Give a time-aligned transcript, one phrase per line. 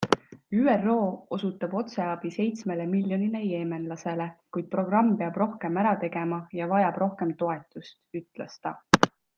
[0.59, 0.93] ÜRO
[1.35, 4.27] osutab otseabi seitsmele miljonile jeemenlasele,
[4.57, 8.79] kuid programm peab rohkem ära tegema ja vajab rohkem toetust, ütles ta.